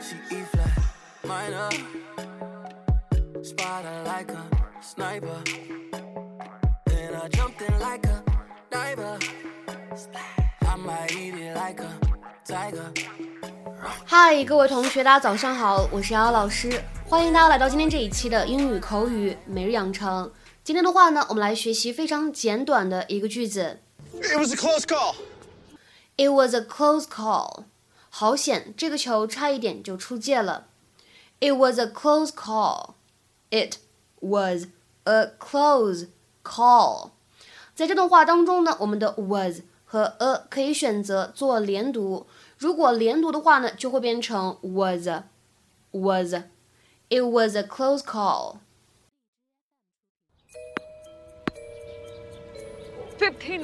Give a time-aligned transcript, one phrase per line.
[0.00, 0.78] She E flat
[1.24, 1.70] minor.
[3.42, 4.42] Spot her like a
[4.82, 5.42] sniper.
[6.86, 8.24] Then I jumped in like a
[8.70, 9.18] diver.
[10.62, 11.90] I might eat it like a
[12.44, 12.92] tiger.
[14.04, 20.32] 嗨，各位同学，大家早上好，我是瑶瑶老师，欢迎大家来到今天这一期的英语口语每日养成。
[20.64, 23.78] 今天的话呢，我们来学习非常简短的一个句子。
[24.14, 25.14] It was a close call.
[26.16, 27.64] It was a close call.
[28.17, 30.67] 好险，这个球差一点就出界了。
[31.39, 32.93] It was a close call.
[33.49, 33.77] It
[34.21, 34.67] was
[35.03, 36.07] a close
[36.43, 37.11] call.
[37.75, 42.27] 在这段话当中呢，我们的 was 和 a 可以选择做连读。
[42.57, 45.07] 如果连读的话呢，就会变成 was
[45.91, 46.35] was.
[47.09, 48.57] It was a close call.
[53.19, 53.63] Fifteen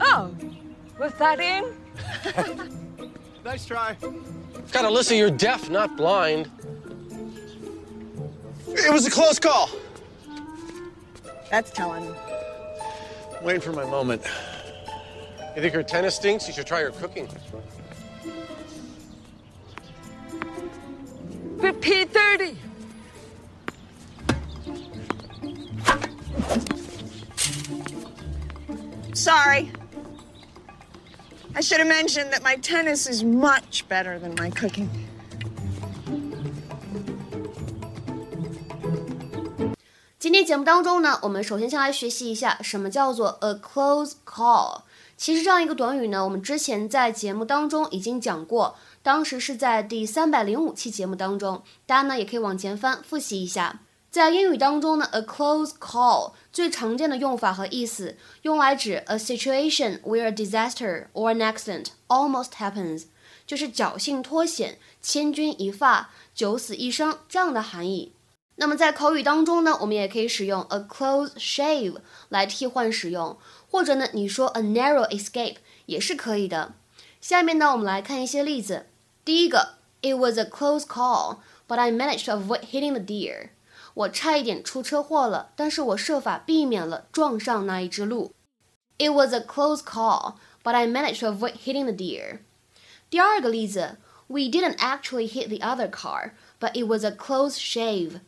[0.00, 0.34] Oh,
[0.98, 1.74] was that in?
[3.44, 3.94] Nice try.
[4.72, 6.50] Got Alyssa, you're deaf, not blind.
[8.68, 9.68] It was a close call.
[11.50, 12.12] That's telling.
[13.38, 14.22] I'm Waiting for my moment.
[15.54, 16.48] You think her tennis stinks?
[16.48, 17.28] You should try her cooking.
[21.58, 22.56] P30.
[29.12, 29.70] Sorry.
[31.56, 34.88] I should have mentioned that my tennis is much better than my cooking.
[40.18, 44.82] 今天节目当中呢，我们首先先来学习一下什么叫做 a close call。
[45.16, 53.78] 其实这样一个短语呢，我们之前在节目当中已经讲过，当时是在第三百零五期节目当中，大家呢也可以往前翻复习一下。
[54.14, 63.06] 在英语当中呢，a close call 最常见的用法和意思，用来指 a situation where a disaster or an accident almost happens，
[63.44, 68.12] 就是侥幸脱险、千钧一发、九死一生这样的含义。
[68.54, 71.96] 那么在口语当中呢，我们也可以使用 a close shave
[72.28, 73.36] 来替换使用，
[73.68, 75.56] 或者呢，你说 a narrow escape
[75.86, 76.74] 也是可以的。
[77.20, 78.86] 下面呢，我们来看一些例子。
[79.24, 83.48] 第一个，It was a close call, but I managed to avoid hitting the deer.
[83.93, 88.33] 我差一点出车祸了，但是我设法避免了撞上那一只鹿。
[88.97, 92.39] It was a close call, but I managed to avoid hitting the deer.
[93.09, 93.97] 第二个例子，
[94.27, 98.21] We didn't actually hit the other car, but it was a close shave.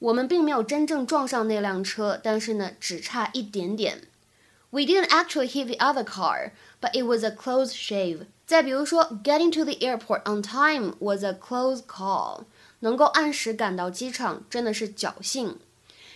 [0.00, 4.08] 我们并没有真正撞上那辆车，但是呢，只差一点点。
[4.70, 6.50] We didn't actually hit the other car,
[6.80, 8.26] but it was a close shave.
[8.44, 12.46] 再比如说，Getting to the airport on time was a close call.
[12.79, 15.57] 能够按时赶到机场真的是侥幸。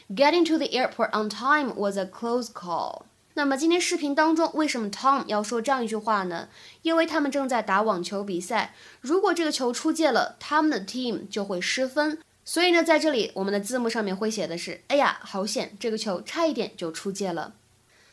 [0.09, 3.03] Getting to the airport on time was a close call.
[3.35, 6.49] 那么今天视频当中，为什么 Tom 要说这样一句话呢？
[6.83, 12.19] 因为他们正在打网球比赛，如果这个球出界了，他们的 team 就会失分。
[12.45, 17.53] 所以呢，在这里我们的字幕上面会写的是：哎呀，好险，这个球差一点就出界了。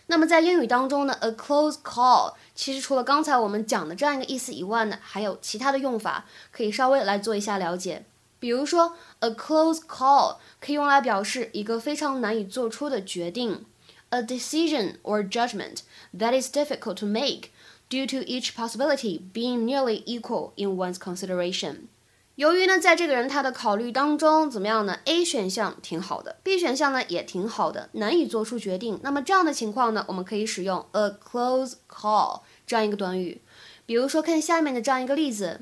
[0.07, 8.05] 那么在英语当中呢，a close call 其实除了刚才我们讲的这样一个意思以外呢，还有其他的用法，可以稍微来做一下了解。
[8.41, 13.67] 比如说，a close call 可以用来表示一个非常难以做出的决定
[14.09, 15.83] ，a decision or judgment
[16.19, 17.51] that is difficult to make
[17.89, 21.89] due to each possibility being nearly equal in one's consideration。
[22.37, 28.99] 由于呢，在这个人他的考虑当中，怎么样呢？A 选项挺好的，B 选项呢也挺好的，难以做出决定。
[29.03, 33.43] 那么这样的情况呢，我们可以使用 a close call 这样一个短语。
[33.85, 35.61] 比如说，看下面的这样一个例子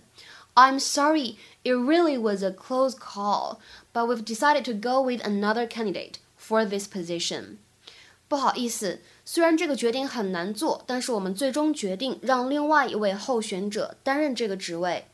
[0.57, 3.59] ：I'm sorry, it really was a close call,
[3.93, 7.57] but we've decided to go with another candidate for this position.
[8.27, 15.05] 不好意思，虽然这个决定很难做，但是我们最终决定让另外一位候选者担任这个职位。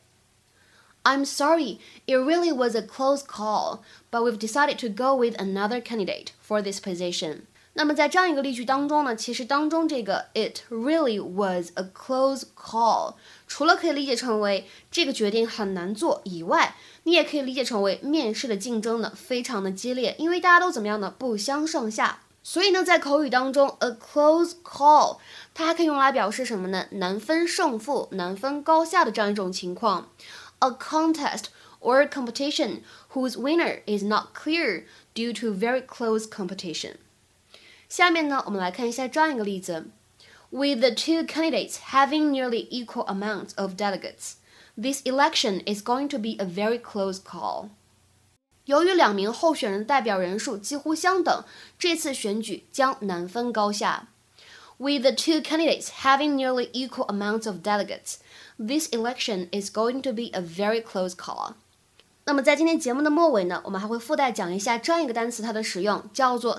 [1.02, 3.80] I'm sorry, it really was a close call,
[4.10, 7.46] but we've decided to go with another candidate for this position.
[7.77, 13.15] 那么在这样一个例句当中呢，其实当中这个 it really was a close call，
[13.47, 21.13] 除了可以理解成为这个决定很难做以外，你也可以理解成为面试的竞争呢非常的激烈，因为大家都怎么样呢？
[21.17, 22.19] 不相上下。
[22.41, 25.17] 所以呢，在口语当中，a close call
[25.53, 26.85] 它还可以用来表示什么呢？
[26.91, 30.09] 难分胜负、难分高下的这样一种情况。
[30.59, 31.45] A contest
[31.81, 32.83] or competition
[33.13, 34.83] whose winner is not clear
[35.13, 36.93] due to very close competition.
[37.88, 39.86] 下面呢，我们来看一下这样一个例子：
[40.50, 44.34] With the two candidates having nearly equal amounts of delegates,
[44.80, 47.68] this election is going to be a very close call.
[48.66, 51.44] 由于两名候选人的代表人数几乎相等，
[51.78, 54.08] 这次选举将难分高下。
[54.78, 58.16] With the two candidates having nearly equal amounts of delegates,
[58.58, 61.54] this election is going to be a very close call.
[62.24, 66.58] 那么在今天节目的末尾呢，我们还会附带讲一下这样一个单词它的使用，叫做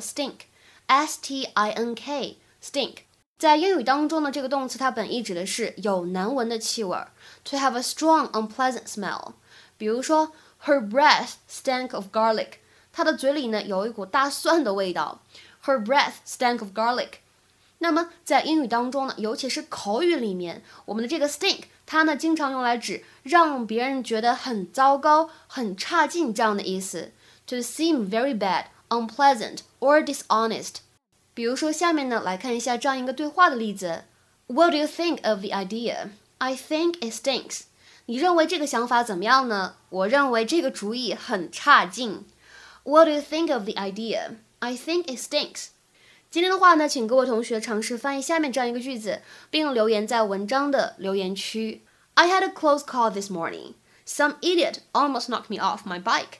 [0.87, 2.95] stink，s t i n k，stink。
[3.37, 6.97] 在英语当中呢，这个动词它本意指的是有难闻的气味，
[7.43, 9.33] to have a strong unpleasant smell。
[9.77, 10.31] 比如说，
[10.65, 12.49] Her breath stank of garlic，
[12.93, 15.23] 她的嘴里呢有一股大蒜的味道。
[15.65, 17.13] Her breath stank of garlic。
[17.79, 27.11] 那么在英语当中呢，尤其是口语里面，我们的这个 stink，它呢经常用来指让别人觉得很糟糕、很差劲这样的意思，
[27.47, 30.75] to seem very bad, unpleasant or dishonest。
[31.33, 34.03] 比如说下面呢来看一下这样一个对话的例子：
[34.47, 36.09] What do you think of the idea?
[36.39, 37.61] I think it stinks.
[38.07, 39.75] 你认为这个想法怎么样呢？
[39.89, 42.25] 我认为这个主意很差劲。
[42.83, 44.37] What do you think of the idea?
[44.59, 45.67] I think it stinks.
[46.29, 51.83] 今天的话呢，请各位同学尝试翻译下面这样一个句子，并留言在文章的留言区。
[52.15, 53.73] I had a close call this morning.
[54.05, 56.39] Some idiot almost knocked me off my bike.